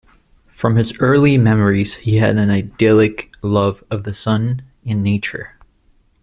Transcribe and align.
From 0.47 0.77
his 0.77 0.97
early 0.99 1.37
memories 1.37 1.93
he 1.97 2.17
had 2.17 2.37
an 2.37 2.49
idyllic 2.49 3.31
love 3.43 3.83
of 3.91 4.03
the 4.03 4.15
sun 4.15 4.63
and 4.83 5.03
nature. 5.03 5.55